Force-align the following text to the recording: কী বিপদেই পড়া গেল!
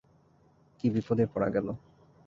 কী 0.79 0.87
বিপদেই 0.93 1.27
পড়া 1.33 1.49
গেল! 1.55 1.67